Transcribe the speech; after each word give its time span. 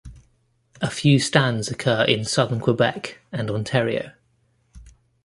A 0.81 0.89
few 0.89 1.19
stands 1.19 1.69
occur 1.69 2.03
in 2.05 2.25
southern 2.25 2.59
Quebec 2.59 3.19
and 3.31 3.51
Ontario. 3.51 4.13